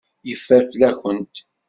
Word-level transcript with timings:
Yeffer 0.27 0.61
fell-akent. 0.69 1.35